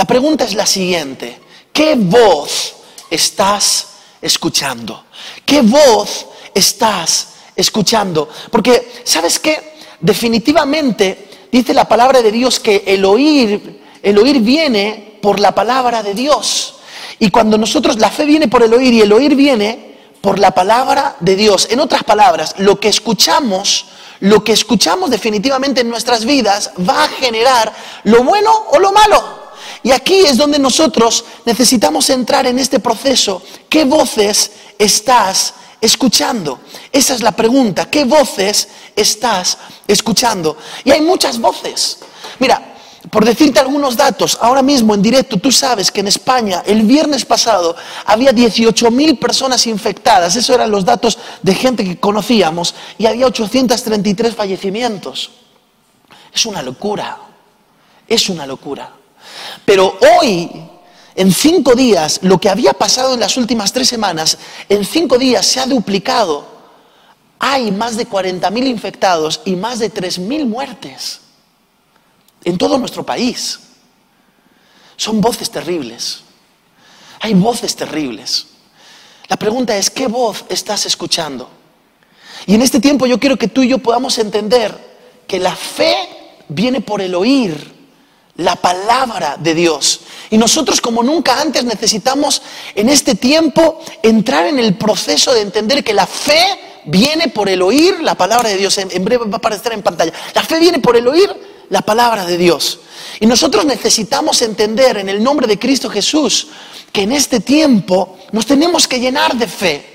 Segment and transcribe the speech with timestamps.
[0.00, 1.38] La pregunta es la siguiente.
[1.74, 2.74] ¿Qué voz
[3.10, 3.88] estás
[4.22, 5.04] escuchando?
[5.44, 8.26] ¿Qué voz estás escuchando?
[8.50, 9.74] Porque, ¿sabes qué?
[10.00, 16.02] Definitivamente dice la palabra de Dios que el oír, el oír viene por la palabra
[16.02, 16.76] de Dios.
[17.18, 20.52] Y cuando nosotros, la fe viene por el oír y el oír viene por la
[20.52, 21.68] palabra de Dios.
[21.70, 23.84] En otras palabras, lo que escuchamos,
[24.20, 27.70] lo que escuchamos definitivamente en nuestras vidas va a generar
[28.04, 29.39] lo bueno o lo malo.
[29.82, 33.42] Y aquí es donde nosotros necesitamos entrar en este proceso.
[33.68, 36.60] ¿Qué voces estás escuchando?
[36.92, 37.88] Esa es la pregunta.
[37.88, 40.56] ¿Qué voces estás escuchando?
[40.84, 41.98] Y hay muchas voces.
[42.38, 42.70] Mira,
[43.08, 47.24] por decirte algunos datos, ahora mismo en directo, tú sabes que en España el viernes
[47.24, 47.74] pasado
[48.04, 54.34] había 18.000 personas infectadas, esos eran los datos de gente que conocíamos, y había 833
[54.34, 55.30] fallecimientos.
[56.32, 57.18] Es una locura,
[58.06, 58.99] es una locura.
[59.64, 60.50] Pero hoy,
[61.14, 65.46] en cinco días, lo que había pasado en las últimas tres semanas, en cinco días
[65.46, 66.48] se ha duplicado.
[67.38, 71.20] Hay más de 40.000 infectados y más de 3.000 muertes
[72.44, 73.60] en todo nuestro país.
[74.96, 76.22] Son voces terribles.
[77.20, 78.46] Hay voces terribles.
[79.28, 81.48] La pregunta es, ¿qué voz estás escuchando?
[82.46, 84.76] Y en este tiempo yo quiero que tú y yo podamos entender
[85.26, 85.94] que la fe
[86.48, 87.79] viene por el oír
[88.36, 90.00] la palabra de Dios.
[90.30, 92.42] Y nosotros como nunca antes necesitamos
[92.74, 97.62] en este tiempo entrar en el proceso de entender que la fe viene por el
[97.62, 98.78] oír la palabra de Dios.
[98.78, 100.12] En, breve va a aparecer en pantalla.
[100.34, 101.30] La fe viene por el oír
[101.68, 102.80] la palabra de Dios.
[103.18, 106.48] Y nosotros necesitamos entender en el nombre de Cristo Jesús
[106.92, 109.89] que en este tiempo nos tenemos que llenar de fe.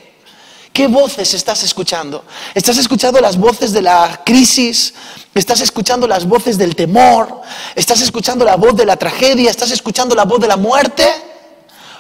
[0.76, 2.26] ¿Qué voces estás escuchando?
[2.54, 4.94] ¿Estás escuchando las voces de la crisis?
[5.34, 7.44] ¿Estás escuchando las voces del temor?
[7.76, 9.50] ¿Estás escuchando la voz de la tragedia?
[9.50, 11.08] ¿Estás escuchando la voz de la muerte?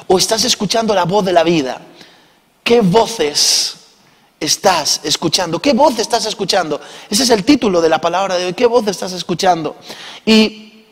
[0.07, 1.79] ¿O estás escuchando la voz de la vida?
[2.65, 3.75] ¿Qué voces
[4.41, 5.61] estás escuchando?
[5.61, 6.81] ¿Qué voz estás escuchando?
[7.09, 8.53] Ese es el título de la palabra de hoy.
[8.55, 9.77] ¿Qué voz estás escuchando?
[10.25, 10.83] Y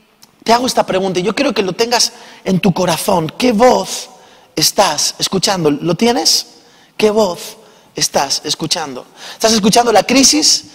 [0.42, 2.14] te hago esta pregunta yo quiero que lo tengas
[2.46, 3.30] en tu corazón.
[3.38, 4.08] ¿Qué voz
[4.56, 5.70] estás escuchando?
[5.70, 6.48] ¿Lo tienes?
[6.96, 7.58] ¿Qué voz
[7.96, 9.06] estás escuchando?
[9.34, 10.66] ¿Estás escuchando la crisis?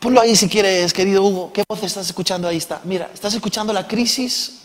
[0.00, 1.52] Ponlo ahí si quieres, querido Hugo.
[1.52, 2.48] ¿Qué voz estás escuchando?
[2.48, 2.80] Ahí está.
[2.84, 4.62] Mira, ¿estás escuchando la crisis?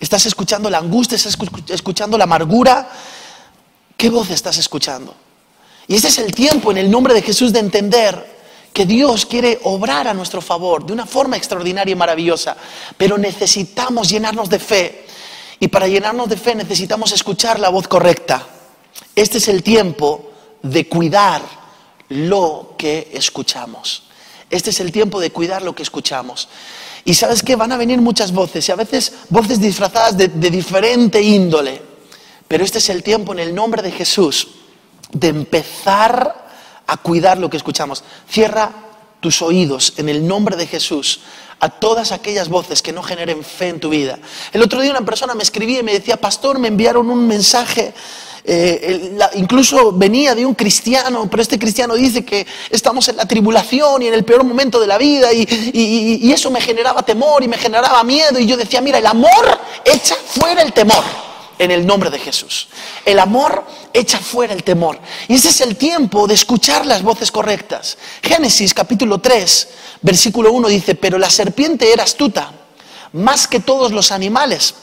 [0.00, 1.16] ¿Estás escuchando la angustia?
[1.16, 1.36] ¿Estás
[1.68, 2.90] escuchando la amargura?
[3.96, 5.14] ¿Qué voz estás escuchando?
[5.86, 8.32] Y este es el tiempo en el nombre de Jesús de entender
[8.72, 12.56] que Dios quiere obrar a nuestro favor de una forma extraordinaria y maravillosa,
[12.96, 15.06] pero necesitamos llenarnos de fe.
[15.60, 18.44] Y para llenarnos de fe necesitamos escuchar la voz correcta.
[19.14, 20.30] Este es el tiempo
[20.62, 21.42] de cuidar
[22.08, 24.04] lo que escuchamos.
[24.50, 26.48] Este es el tiempo de cuidar lo que escuchamos.
[27.04, 30.50] Y sabes que van a venir muchas voces, y a veces voces disfrazadas de, de,
[30.50, 31.82] diferente índole.
[32.46, 34.48] Pero este es el tiempo en el nombre de Jesús
[35.10, 36.48] de empezar
[36.86, 38.04] a cuidar lo que escuchamos.
[38.28, 38.91] Cierra
[39.22, 41.20] tus oídos en el nombre de Jesús
[41.60, 44.18] a todas aquellas voces que no generen fe en tu vida.
[44.52, 47.94] El otro día una persona me escribía y me decía, pastor, me enviaron un mensaje
[48.44, 54.02] eh, incluso venía de un cristiano, pero este cristiano dice que estamos en la tribulación
[54.02, 55.46] y en el peor momento de la vida y,
[56.20, 59.60] y eso me generaba temor y me generaba miedo y yo decía, mira, el amor
[59.84, 61.04] echa fuera el temor
[61.62, 62.68] en el nombre de Jesús.
[63.04, 64.98] El amor echa fuera el temor.
[65.28, 67.98] Y ese es el tiempo de escuchar las voces correctas.
[68.22, 69.68] Génesis capítulo 3,
[70.02, 72.52] versículo 1 dice, pero la serpiente era astuta,
[73.12, 74.74] más que todos los animales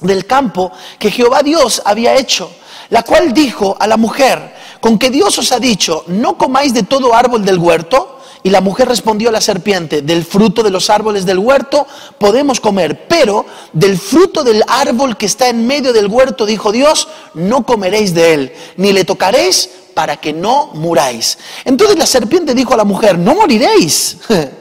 [0.00, 2.50] del campo que Jehová Dios había hecho
[2.90, 6.82] la cual dijo a la mujer, con que Dios os ha dicho, no comáis de
[6.82, 8.19] todo árbol del huerto.
[8.42, 11.86] Y la mujer respondió a la serpiente, del fruto de los árboles del huerto
[12.18, 17.08] podemos comer, pero del fruto del árbol que está en medio del huerto, dijo Dios,
[17.34, 21.38] no comeréis de él, ni le tocaréis para que no muráis.
[21.64, 24.18] Entonces la serpiente dijo a la mujer, no moriréis.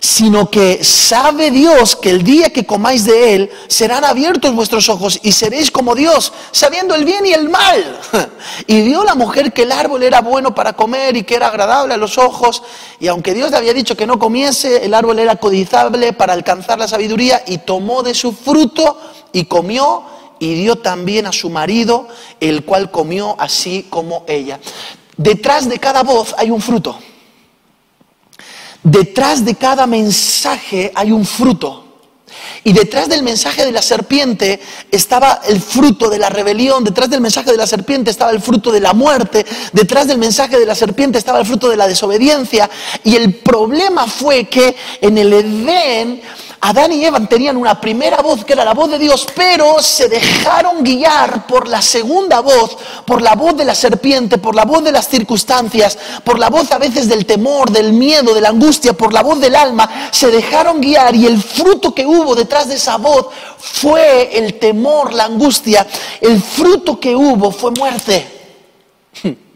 [0.00, 5.20] sino que sabe Dios que el día que comáis de él serán abiertos vuestros ojos
[5.22, 8.00] y seréis como Dios, sabiendo el bien y el mal.
[8.66, 11.94] Y vio la mujer que el árbol era bueno para comer y que era agradable
[11.94, 12.62] a los ojos,
[12.98, 16.78] y aunque Dios le había dicho que no comiese, el árbol era codizable para alcanzar
[16.78, 18.98] la sabiduría, y tomó de su fruto
[19.32, 20.04] y comió
[20.38, 22.08] y dio también a su marido,
[22.40, 24.58] el cual comió así como ella.
[25.16, 26.98] Detrás de cada voz hay un fruto.
[28.82, 31.86] Detrás de cada mensaje hay un fruto.
[32.62, 34.60] Y detrás del mensaje de la serpiente
[34.90, 38.70] estaba el fruto de la rebelión, detrás del mensaje de la serpiente estaba el fruto
[38.70, 42.70] de la muerte, detrás del mensaje de la serpiente estaba el fruto de la desobediencia.
[43.02, 46.20] Y el problema fue que en el Edén
[46.62, 50.10] Adán y Eva tenían una primera voz que era la voz de Dios, pero se
[50.10, 52.76] dejaron guiar por la segunda voz,
[53.06, 56.70] por la voz de la serpiente, por la voz de las circunstancias, por la voz
[56.70, 60.10] a veces del temor, del miedo, de la angustia, por la voz del alma.
[60.10, 65.14] Se dejaron guiar y el fruto que hubo detrás de esa voz fue el temor,
[65.14, 65.86] la angustia.
[66.20, 68.38] El fruto que hubo fue muerte.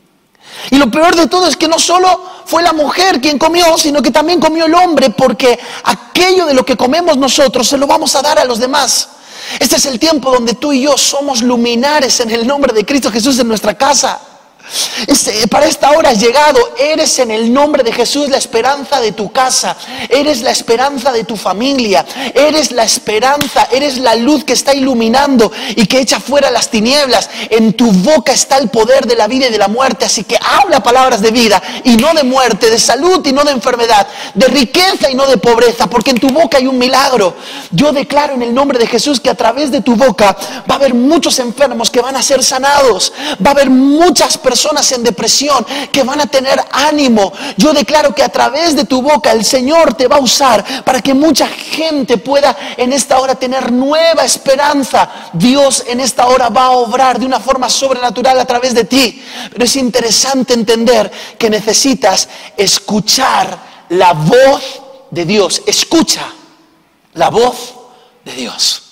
[0.71, 4.03] Y lo peor de todo es que no solo fue la mujer quien comió, sino
[4.03, 8.15] que también comió el hombre, porque aquello de lo que comemos nosotros se lo vamos
[8.17, 9.09] a dar a los demás.
[9.59, 13.11] Este es el tiempo donde tú y yo somos luminares en el nombre de Cristo
[13.11, 14.21] Jesús en nuestra casa.
[15.07, 19.13] Este, para esta hora has llegado, eres en el nombre de Jesús la esperanza de
[19.13, 19.77] tu casa,
[20.09, 25.53] eres la esperanza de tu familia, eres la esperanza, eres la luz que está iluminando
[25.77, 27.29] y que echa fuera las tinieblas.
[27.51, 30.39] En tu boca está el poder de la vida y de la muerte, así que
[30.41, 34.47] habla palabras de vida y no de muerte, de salud y no de enfermedad, de
[34.47, 37.37] riqueza y no de pobreza, porque en tu boca hay un milagro.
[37.71, 40.35] Yo declaro en el nombre de Jesús que a través de tu boca
[40.69, 43.13] va a haber muchos enfermos que van a ser sanados,
[43.45, 47.33] va a haber muchas personas personas en depresión que van a tener ánimo.
[47.57, 51.01] Yo declaro que a través de tu boca el Señor te va a usar para
[51.01, 55.11] que mucha gente pueda en esta hora tener nueva esperanza.
[55.33, 59.21] Dios en esta hora va a obrar de una forma sobrenatural a través de ti.
[59.51, 63.59] Pero es interesante entender que necesitas escuchar
[63.89, 64.81] la voz
[65.11, 65.63] de Dios.
[65.67, 66.23] Escucha
[67.15, 67.75] la voz
[68.25, 68.84] de Dios.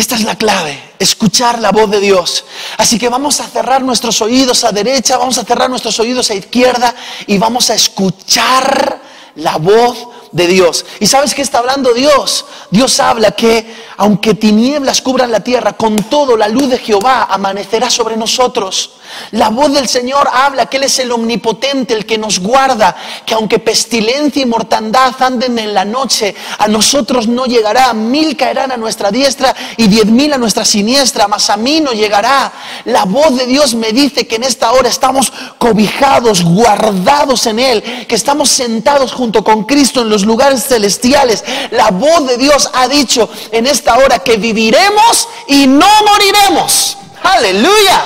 [0.00, 2.46] Esta es la clave, escuchar la voz de Dios.
[2.78, 6.34] Así que vamos a cerrar nuestros oídos a derecha, vamos a cerrar nuestros oídos a
[6.34, 6.94] izquierda
[7.26, 8.98] y vamos a escuchar
[9.34, 10.86] la voz de Dios.
[11.00, 12.46] ¿Y sabes qué está hablando Dios?
[12.70, 17.90] Dios habla que aunque tinieblas cubran la tierra, con todo la luz de Jehová amanecerá
[17.90, 18.92] sobre nosotros.
[19.32, 23.34] La voz del Señor habla que Él es el omnipotente, el que nos guarda, que
[23.34, 28.78] aunque pestilencia y mortandad anden en la noche, a nosotros no llegará, mil caerán a
[28.78, 32.52] nuestra diestra y diez mil a nuestra siniestra, mas a mí no llegará.
[32.86, 38.06] La voz de Dios me dice que en esta hora estamos cobijados, guardados en Él,
[38.08, 41.44] que estamos sentados junto con Cristo en los lugares celestiales.
[41.70, 46.96] La voz de Dios ha dicho en esta hora que viviremos y no moriremos.
[47.22, 48.04] Aleluya.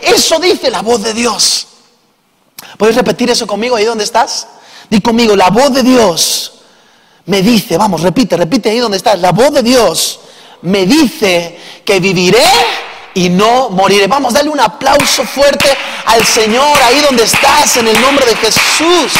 [0.00, 1.66] Eso dice la voz de Dios.
[2.76, 4.46] ¿Puedes repetir eso conmigo ahí donde estás?
[4.88, 6.52] Di conmigo, la voz de Dios
[7.26, 9.18] me dice, vamos, repite, repite ahí donde estás.
[9.20, 10.20] La voz de Dios
[10.62, 12.44] me dice que viviré
[13.14, 14.06] y no moriré.
[14.06, 15.76] Vamos, dale un aplauso fuerte
[16.06, 19.12] al Señor ahí donde estás en el nombre de Jesús.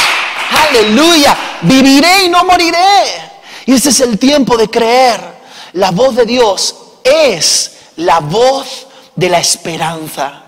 [0.69, 1.37] Aleluya.
[1.63, 3.31] Viviré y no moriré.
[3.67, 5.40] Y este es el tiempo de creer.
[5.73, 6.75] La voz de Dios
[7.05, 10.45] es la voz de la esperanza.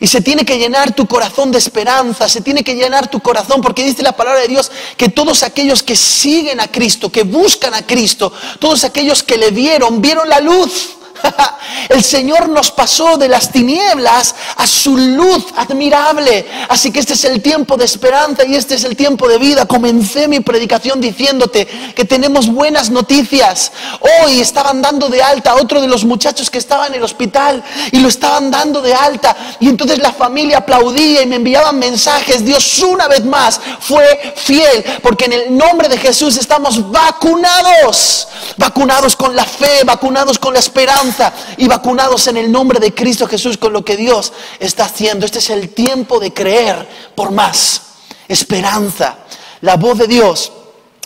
[0.00, 3.60] Y se tiene que llenar tu corazón de esperanza, se tiene que llenar tu corazón,
[3.60, 7.74] porque dice la palabra de Dios que todos aquellos que siguen a Cristo, que buscan
[7.74, 10.96] a Cristo, todos aquellos que le vieron, vieron la luz.
[11.88, 16.46] El Señor nos pasó de las tinieblas a su luz admirable.
[16.68, 19.66] Así que este es el tiempo de esperanza y este es el tiempo de vida.
[19.66, 23.72] Comencé mi predicación diciéndote que tenemos buenas noticias.
[24.00, 27.62] Hoy estaban dando de alta a otro de los muchachos que estaba en el hospital
[27.92, 29.36] y lo estaban dando de alta.
[29.60, 32.44] Y entonces la familia aplaudía y me enviaban mensajes.
[32.44, 38.28] Dios una vez más fue fiel porque en el nombre de Jesús estamos vacunados.
[38.56, 41.09] Vacunados con la fe, vacunados con la esperanza
[41.56, 45.26] y vacunados en el nombre de Cristo Jesús con lo que Dios está haciendo.
[45.26, 47.82] Este es el tiempo de creer por más.
[48.28, 49.18] Esperanza.
[49.60, 50.52] La voz de Dios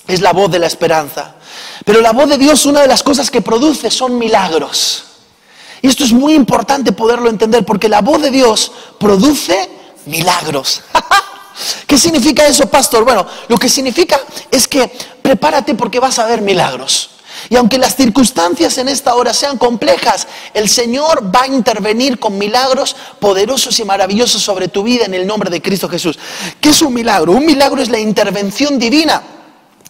[0.07, 1.35] es la voz de la esperanza.
[1.85, 5.05] Pero la voz de Dios, una de las cosas que produce son milagros.
[5.83, 9.69] Y esto es muy importante poderlo entender porque la voz de Dios produce
[10.07, 10.83] milagros.
[11.87, 13.05] ¿Qué significa eso, pastor?
[13.05, 14.19] Bueno, lo que significa
[14.51, 14.91] es que
[15.23, 17.11] prepárate porque vas a ver milagros.
[17.49, 22.39] Y aunque las circunstancias en esta hora sean complejas, el Señor va a intervenir con
[22.39, 26.19] milagros poderosos y maravillosos sobre tu vida en el nombre de Cristo Jesús.
[26.61, 27.33] ¿Qué es un milagro?
[27.33, 29.23] Un milagro es la intervención divina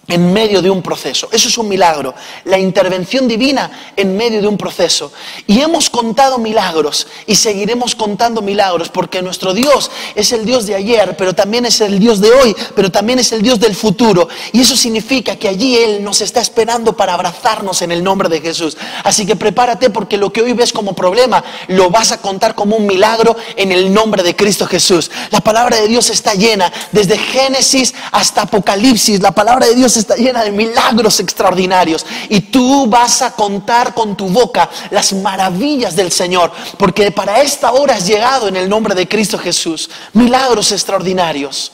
[0.08, 1.28] en medio de un proceso.
[1.32, 5.12] Eso es un milagro, la intervención divina en medio de un proceso.
[5.46, 10.74] Y hemos contado milagros y seguiremos contando milagros porque nuestro Dios es el Dios de
[10.74, 14.28] ayer, pero también es el Dios de hoy, pero también es el Dios del futuro.
[14.52, 18.40] Y eso significa que allí Él nos está esperando para abrazarnos en el nombre de
[18.40, 18.76] Jesús.
[19.02, 22.76] Así que prepárate porque lo que hoy ves como problema lo vas a contar como
[22.76, 25.10] un milagro en el nombre de Cristo Jesús.
[25.30, 30.44] La palabra de Dios está llena, desde Génesis hasta Apocalipsis, la palabra de Está llena
[30.44, 36.52] de milagros extraordinarios y tú vas a contar con tu boca las maravillas del Señor,
[36.78, 39.90] porque para esta hora has llegado en el nombre de Cristo Jesús.
[40.12, 41.72] Milagros extraordinarios.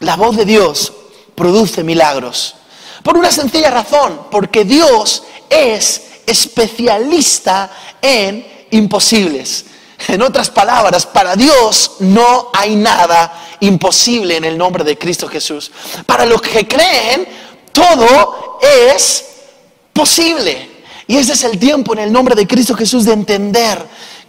[0.00, 0.92] La voz de Dios
[1.34, 2.54] produce milagros.
[3.02, 7.70] Por una sencilla razón, porque Dios es especialista
[8.00, 9.66] en imposibles.
[10.08, 15.70] En otras palabras, para Dios no hay nada imposible en el nombre de Cristo Jesús.
[16.06, 17.26] Para los que creen,
[17.74, 19.24] todo es
[19.92, 20.70] posible.
[21.06, 23.84] Y ese es el tiempo en el nombre de Cristo Jesús de entender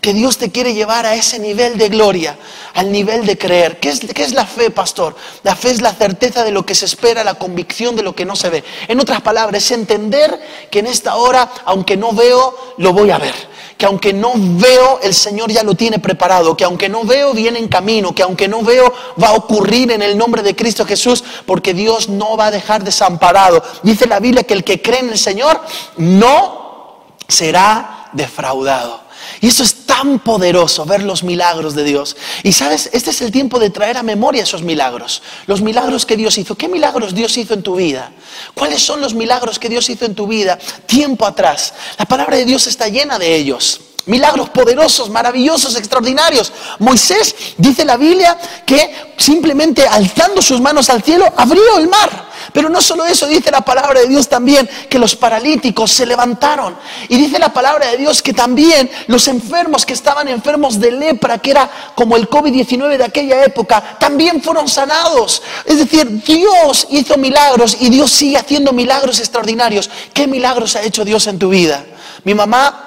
[0.05, 2.37] que Dios te quiere llevar a ese nivel de gloria,
[2.75, 3.79] al nivel de creer.
[3.79, 5.15] ¿Qué es, ¿Qué es, la fe, pastor?
[5.41, 8.23] La fe es la certeza de lo que se espera, la convicción de lo que
[8.23, 8.63] no se ve.
[8.87, 13.17] En otras palabras, es entender que en esta hora, aunque no veo, lo voy a
[13.17, 13.33] ver.
[13.79, 16.55] Que aunque no veo, el Señor ya lo tiene preparado.
[16.55, 18.13] Que aunque no veo, viene en camino.
[18.13, 21.23] Que aunque no veo, va a ocurrir en el nombre de Cristo Jesús.
[21.47, 23.63] Porque Dios no va a dejar desamparado.
[23.81, 25.59] Dice la Biblia que el que cree en el Señor
[25.97, 29.04] no será defraudado.
[29.41, 32.15] Y eso es tan poderoso, ver los milagros de Dios.
[32.43, 35.21] Y sabes, este es el tiempo de traer a memoria esos milagros.
[35.47, 36.55] Los milagros que Dios hizo.
[36.55, 38.11] ¿Qué milagros Dios hizo en tu vida?
[38.53, 41.73] ¿Cuáles son los milagros que Dios hizo en tu vida tiempo atrás?
[41.97, 43.81] La palabra de Dios está llena de ellos.
[44.05, 46.51] Milagros poderosos, maravillosos, extraordinarios.
[46.79, 52.24] Moisés dice la Biblia que simplemente alzando sus manos al cielo abrió el mar.
[52.53, 56.77] Pero no solo eso, dice la palabra de Dios también que los paralíticos se levantaron.
[57.09, 61.37] Y dice la palabra de Dios que también los enfermos que estaban enfermos de lepra,
[61.37, 65.41] que era como el COVID-19 de aquella época, también fueron sanados.
[65.65, 69.89] Es decir, Dios hizo milagros y Dios sigue haciendo milagros extraordinarios.
[70.13, 71.85] ¿Qué milagros ha hecho Dios en tu vida?
[72.23, 72.85] Mi mamá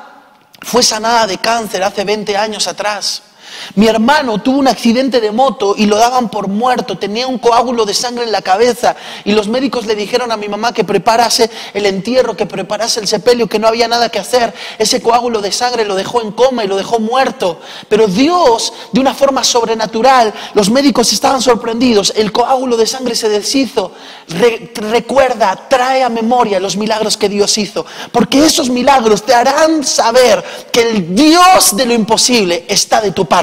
[0.60, 3.22] fue sanada de cáncer hace 20 años atrás.
[3.74, 7.84] Mi hermano tuvo un accidente de moto y lo daban por muerto, tenía un coágulo
[7.84, 11.50] de sangre en la cabeza y los médicos le dijeron a mi mamá que preparase
[11.74, 14.52] el entierro, que preparase el sepelio, que no había nada que hacer.
[14.78, 17.60] Ese coágulo de sangre lo dejó en coma y lo dejó muerto.
[17.88, 23.28] Pero Dios, de una forma sobrenatural, los médicos estaban sorprendidos, el coágulo de sangre se
[23.28, 23.92] deshizo.
[24.74, 30.44] recuerda, trae a memoria los milagros que Dios hizo, porque esos milagros te harán saber
[30.72, 33.37] que el Dios de lo imposible está de tu parte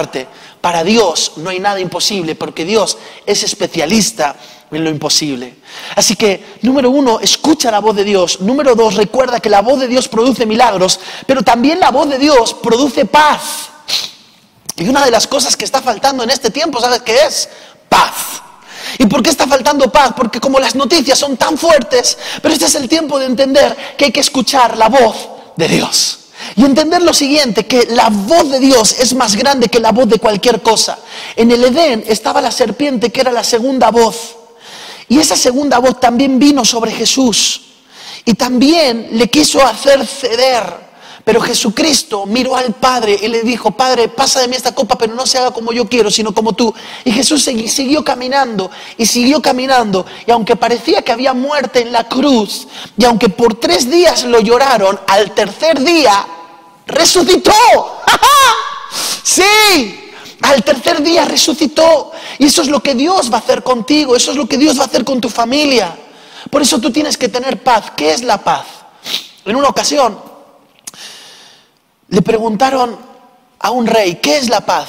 [0.62, 4.36] para Dios no hay nada imposible porque Dios es especialista
[4.72, 5.56] en lo imposible.
[5.96, 8.42] Así que, número uno, escucha la voz de Dios.
[8.42, 12.18] Número dos, recuerda que la voz de Dios produce milagros, pero también la voz de
[12.18, 13.70] Dios produce paz.
[14.76, 17.50] Y una de las cosas que está faltando en este tiempo, ¿sabes qué es?
[17.88, 18.42] Paz.
[18.98, 20.14] ¿Y por qué está faltando paz?
[20.16, 24.06] Porque como las noticias son tan fuertes, pero este es el tiempo de entender que
[24.06, 26.25] hay que escuchar la voz de Dios.
[26.56, 30.08] Y entender lo siguiente, que la voz de Dios es más grande que la voz
[30.08, 31.00] de cualquier cosa.
[31.36, 34.36] En el Edén estaba la serpiente que era la segunda voz.
[35.08, 37.62] Y esa segunda voz también vino sobre Jesús.
[38.26, 40.85] Y también le quiso hacer ceder.
[41.26, 45.16] Pero Jesucristo miró al Padre y le dijo, Padre, pasa de mí esta copa, pero
[45.16, 46.72] no se haga como yo quiero, sino como tú.
[47.04, 50.06] Y Jesús siguió caminando y siguió caminando.
[50.28, 54.40] Y aunque parecía que había muerte en la cruz, y aunque por tres días lo
[54.40, 56.28] lloraron, al tercer día
[56.86, 57.52] resucitó.
[59.24, 62.12] sí, al tercer día resucitó.
[62.38, 64.78] Y eso es lo que Dios va a hacer contigo, eso es lo que Dios
[64.78, 65.98] va a hacer con tu familia.
[66.52, 67.94] Por eso tú tienes que tener paz.
[67.98, 68.68] ¿Qué es la paz?
[69.44, 70.35] En una ocasión
[72.16, 72.98] le preguntaron
[73.60, 74.88] a un rey, ¿qué es la paz?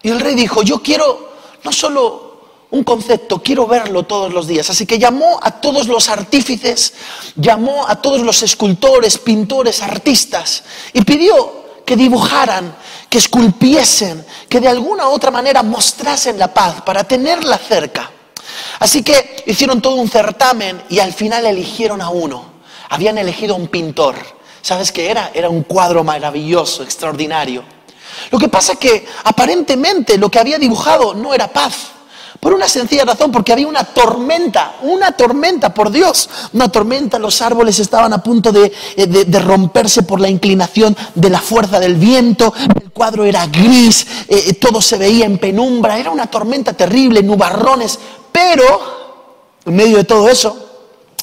[0.00, 4.70] Y el rey dijo, yo quiero no solo un concepto, quiero verlo todos los días.
[4.70, 6.94] Así que llamó a todos los artífices,
[7.36, 10.64] llamó a todos los escultores, pintores, artistas
[10.94, 12.74] y pidió que dibujaran,
[13.10, 18.10] que esculpiesen, que de alguna u otra manera mostrasen la paz para tenerla cerca.
[18.78, 22.46] Así que hicieron todo un certamen y al final eligieron a uno.
[22.88, 24.16] Habían elegido a un pintor.
[24.62, 25.32] ¿Sabes qué era?
[25.34, 27.64] Era un cuadro maravilloso, extraordinario.
[28.30, 31.88] Lo que pasa es que aparentemente lo que había dibujado no era paz.
[32.38, 37.40] Por una sencilla razón, porque había una tormenta, una tormenta, por Dios, una tormenta, los
[37.40, 42.52] árboles estaban a punto de, eh, romperse por la inclinación de la fuerza del viento,
[42.82, 47.22] el cuadro era gris, eh, eh, todo se veía en penumbra, era una tormenta terrible,
[47.22, 47.98] nubarrones,
[48.32, 50.68] pero en medio de todo eso,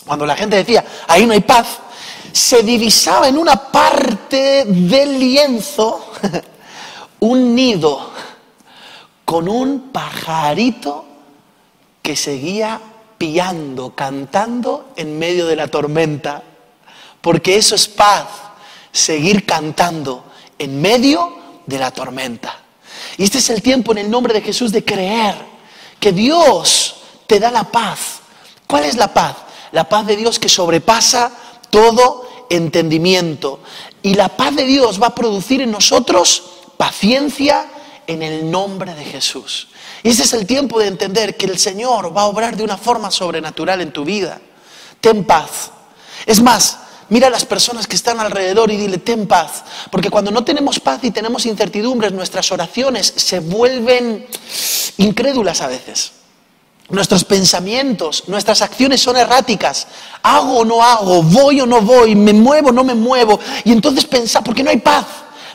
[0.06, 1.68] cuando la gente decía, ahí no hay paz,
[2.32, 6.12] se divisaba en una parte del lienzo
[7.20, 8.12] un nido
[9.26, 11.06] con un pajarito
[12.02, 12.80] que seguía
[13.18, 16.42] piando, cantando en medio de la tormenta,
[17.22, 18.26] porque eso es paz,
[18.92, 20.26] seguir cantando
[20.58, 22.58] en medio de la tormenta.
[23.18, 25.36] Y este es el tiempo en el nombre de Jesús de creer
[26.00, 26.96] que Dios
[27.28, 28.22] te da la paz.
[28.66, 29.36] ¿Cuál es la paz?
[29.72, 31.32] La paz de Dios que sobrepasa
[31.70, 33.60] todo entendimiento.
[34.02, 36.44] Y la paz de Dios va a producir en nosotros
[36.78, 37.66] paciencia
[38.08, 39.68] en el nombre de Jesús.
[40.02, 42.78] Y ese es el tiempo de entender que el Señor va a obrar de una
[42.78, 44.40] forma sobrenatural en tu vida.
[45.02, 45.72] Ten paz.
[46.26, 49.64] Es más, mira a las personas que están alrededor y dile, ten paz.
[49.92, 54.26] Porque cuando no tenemos paz y tenemos incertidumbres, nuestras oraciones se vuelven
[54.98, 56.14] incrédulas a veces.
[56.90, 59.88] Nuestros pensamientos, nuestras acciones son erráticas.
[60.24, 63.40] Hago o no hago, voy o no voy, me muevo o no me muevo.
[63.64, 65.06] Y entonces pensa, porque no hay paz.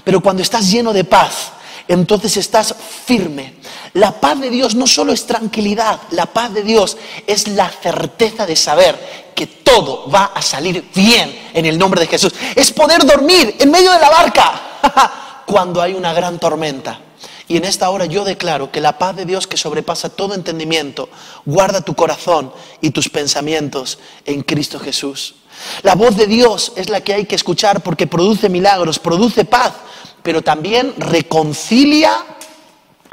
[0.04, 1.52] Pero cuando estás lleno de paz,
[1.88, 2.74] entonces estás
[3.04, 3.54] firme.
[3.94, 8.46] La paz de Dios no solo es tranquilidad, la paz de Dios es la certeza
[8.46, 12.32] de saber que todo va a salir bien en el nombre de Jesús.
[12.54, 16.98] Es poder dormir en medio de la barca cuando hay una gran tormenta.
[17.46, 21.10] Y en esta hora yo declaro que la paz de Dios que sobrepasa todo entendimiento,
[21.44, 25.34] guarda tu corazón y tus pensamientos en Cristo Jesús.
[25.82, 29.74] La voz de Dios es la que hay que escuchar porque produce milagros, produce paz,
[30.22, 32.12] pero también reconcilia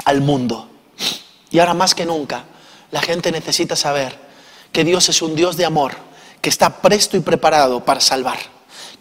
[0.04, 0.68] al mundo.
[1.50, 2.46] Y ahora más que nunca,
[2.90, 4.18] la gente necesita saber
[4.72, 5.92] que Dios es un Dios de amor,
[6.40, 8.38] que está presto y preparado para salvar,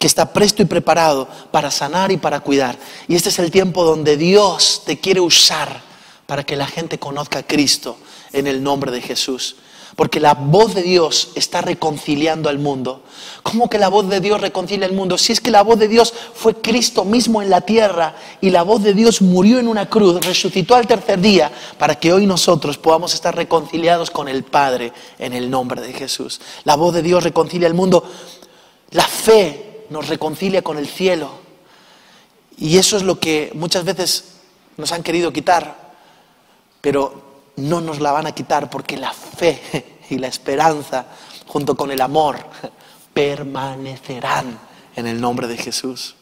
[0.01, 2.75] que está presto y preparado para sanar y para cuidar.
[3.07, 5.79] Y este es el tiempo donde Dios te quiere usar
[6.25, 7.97] para que la gente conozca a Cristo
[8.33, 9.57] en el nombre de Jesús.
[9.95, 13.03] Porque la voz de Dios está reconciliando al mundo.
[13.43, 15.19] ¿Cómo que la voz de Dios reconcilia al mundo?
[15.19, 18.63] Si es que la voz de Dios fue Cristo mismo en la tierra y la
[18.63, 22.79] voz de Dios murió en una cruz, resucitó al tercer día para que hoy nosotros
[22.79, 26.41] podamos estar reconciliados con el Padre en el nombre de Jesús.
[26.63, 28.03] La voz de Dios reconcilia al mundo.
[28.89, 31.29] La fe nos reconcilia con el cielo.
[32.57, 34.37] Y eso es lo que muchas veces
[34.77, 35.91] nos han querido quitar.
[36.79, 41.05] Pero no nos la van a quitar porque la fe y la esperanza,
[41.45, 42.37] junto con el amor,
[43.13, 44.57] permanecerán
[44.95, 46.15] en el nombre de Jesús.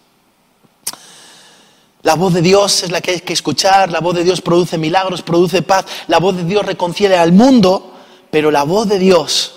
[2.01, 4.77] La voz de Dios es la que hay que escuchar, la voz de Dios produce
[4.77, 7.93] milagros, produce paz, la voz de Dios reconcilia al mundo,
[8.31, 9.53] pero la voz de Dios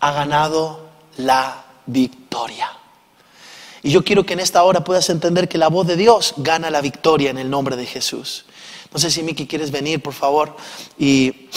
[0.00, 2.77] ha ganado la victoria.
[3.82, 6.70] Y yo quiero que en esta hora puedas entender que la voz de Dios gana
[6.70, 8.44] la victoria en el nombre de Jesús.
[8.92, 10.56] No sé si Miki quieres venir, por favor,
[10.98, 11.48] y,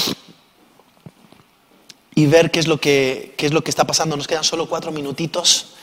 [2.13, 4.17] y ver qué es, lo que, qué es lo que está pasando.
[4.17, 5.73] Nos quedan solo cuatro minutitos.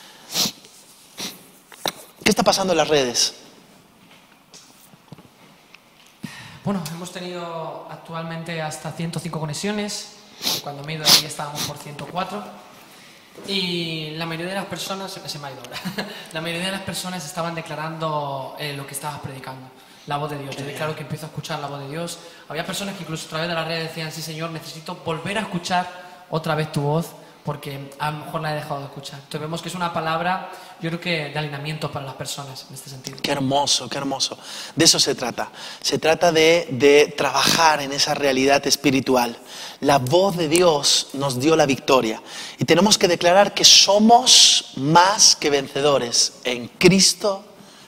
[2.23, 3.33] ¿Qué está pasando en las redes?
[6.63, 10.17] Bueno, hemos tenido actualmente hasta 105 conexiones.
[10.61, 12.68] Cuando me he ido ahí estábamos por 104.
[13.47, 16.81] Y la mayoría de las personas, se me ha ido ahora, la mayoría de las
[16.81, 19.69] personas estaban declarando eh, lo que estabas predicando
[20.07, 20.55] la voz de Dios.
[20.57, 22.19] Yo declaro que empiezo a escuchar la voz de Dios.
[22.47, 25.41] Había personas que incluso a través de las redes decían, sí Señor, necesito volver a
[25.41, 25.87] escuchar
[26.29, 29.15] otra vez tu voz porque a lo mejor la he dejado de escuchar.
[29.19, 32.75] Entonces vemos que es una palabra, yo creo que de alineamiento para las personas en
[32.75, 33.17] este sentido.
[33.21, 34.37] Qué hermoso, qué hermoso.
[34.75, 35.51] De eso se trata.
[35.81, 39.37] Se trata de, de trabajar en esa realidad espiritual.
[39.79, 42.21] La voz de Dios nos dio la victoria
[42.57, 47.45] y tenemos que declarar que somos más que vencedores en Cristo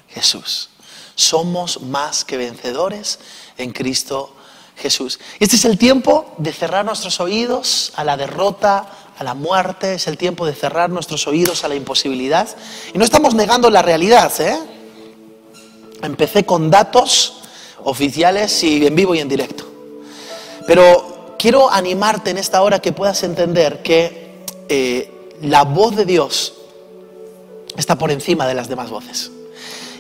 [0.08, 0.70] Jesús.
[1.16, 3.20] Somos más que vencedores
[3.58, 4.41] en Cristo Jesús.
[4.84, 10.08] Este es el tiempo de cerrar nuestros oídos a la derrota, a la muerte, es
[10.08, 12.48] el tiempo de cerrar nuestros oídos a la imposibilidad.
[12.94, 14.58] Y no estamos negando la realidad, ¿eh?
[16.02, 17.42] Empecé con datos
[17.84, 19.66] oficiales y en vivo y en directo.
[20.66, 26.54] Pero quiero animarte en esta hora que puedas entender que eh, la voz de Dios
[27.78, 29.32] está por encima de las demás voces.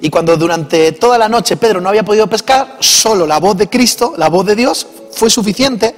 [0.02, 3.70] Y cuando durante toda la noche Pedro no había podido pescar, solo la voz de
[3.70, 5.96] Cristo, la voz de Dios, fue suficiente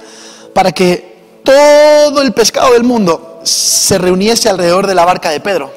[0.52, 5.72] para que todo el pescado del mundo se reuniese alrededor de la barca de Pedro.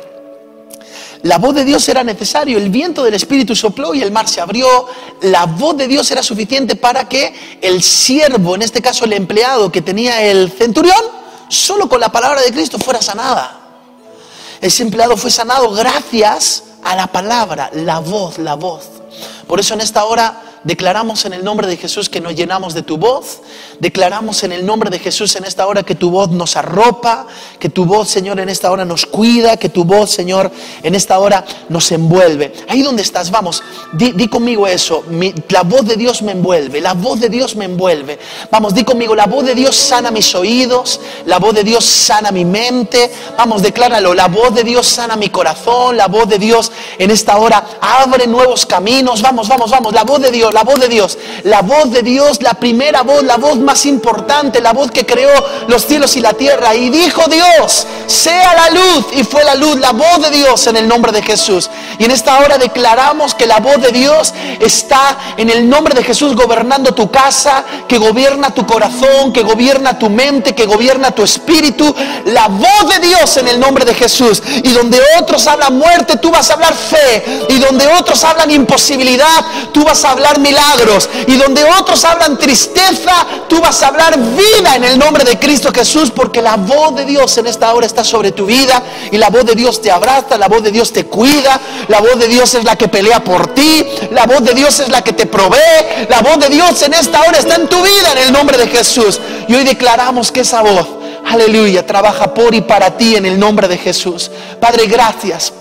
[1.23, 4.39] La voz de Dios era necesario, el viento del Espíritu sopló y el mar se
[4.39, 4.67] abrió.
[5.21, 9.71] La voz de Dios era suficiente para que el siervo, en este caso el empleado
[9.71, 10.99] que tenía el centurión,
[11.49, 13.61] solo con la palabra de Cristo fuera sanada.
[14.61, 18.89] Ese empleado fue sanado gracias a la palabra, la voz, la voz.
[19.45, 22.81] Por eso en esta hora declaramos en el nombre de Jesús que nos llenamos de
[22.81, 23.41] tu voz,
[23.79, 27.27] declaramos en el nombre de Jesús en esta hora que tu voz nos arropa,
[27.59, 30.51] que tu voz, Señor, en esta hora nos cuida, que tu voz, Señor,
[30.83, 32.53] en esta hora nos envuelve.
[32.67, 35.03] Ahí donde estás, vamos, di, conmigo eso,
[35.49, 38.19] la voz de Dios me envuelve, la voz de Dios me envuelve.
[38.51, 42.31] Vamos, di conmigo, la voz de Dios sana mis oídos, la voz de Dios sana
[42.31, 46.71] mi mente, vamos, decláralo, la voz de Dios sana mi corazón, la voz de Dios
[46.97, 50.79] en esta hora abre nuevos caminos, vamos, vamos, vamos, la voz de Dios, la voz
[50.79, 51.19] de Dios.
[51.43, 55.31] La voz de Dios, la primera voz, la voz más importante, la voz que creó
[55.67, 56.73] los cielos y la tierra.
[56.73, 59.05] Y dijo Dios, sea la luz.
[59.11, 61.69] Y fue la luz, la voz de Dios en el nombre de Jesús.
[61.99, 66.03] Y en esta hora declaramos que la voz de Dios está en el nombre de
[66.03, 71.21] Jesús gobernando tu casa, que gobierna tu corazón, que gobierna tu mente, que gobierna tu
[71.23, 71.93] espíritu.
[72.25, 74.41] La voz de Dios en el nombre de Jesús.
[74.63, 77.45] Y donde otros hablan muerte, tú vas a hablar fe.
[77.49, 81.09] Y donde otros hablan imposibilidad, tú vas a milagros.
[81.27, 85.71] Y donde otros hablan tristeza, tú vas a hablar vida en el nombre de Cristo
[85.73, 89.29] Jesús, porque la voz de Dios en esta hora está sobre tu vida y la
[89.29, 92.53] voz de Dios te abraza, la voz de Dios te cuida, la voz de Dios
[92.53, 96.07] es la que pelea por ti, la voz de Dios es la que te provee,
[96.09, 98.67] la voz de Dios en esta hora está en tu vida en el nombre de
[98.67, 99.19] Jesús.
[99.47, 100.87] Y hoy declaramos que esa voz,
[101.25, 104.31] aleluya, trabaja por y para ti en el nombre de Jesús.
[104.59, 105.53] Padre, gracias,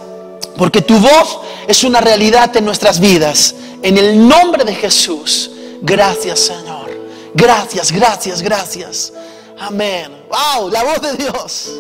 [0.56, 3.54] porque tu voz es una realidad en nuestras vidas.
[3.86, 5.48] En el nombre de Jesús,
[5.80, 6.90] gracias Señor.
[7.34, 9.12] Gracias, gracias, gracias.
[9.60, 10.24] Amén.
[10.28, 11.70] Wow, la voz de Dios.